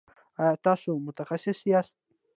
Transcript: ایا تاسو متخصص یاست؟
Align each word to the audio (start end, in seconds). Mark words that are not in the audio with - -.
ایا 0.41 0.55
تاسو 0.65 0.89
متخصص 1.05 1.57
یاست؟ 1.71 1.95